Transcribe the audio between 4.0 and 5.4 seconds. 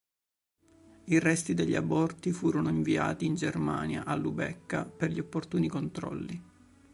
a Lubecca, per gli